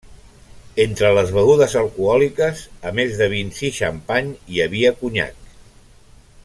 [0.83, 5.57] Entre les begudes alcohòliques a més de vins i xampany hi havia conyac.